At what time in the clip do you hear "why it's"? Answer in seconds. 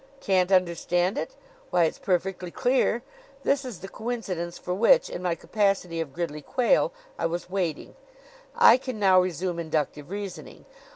1.69-1.99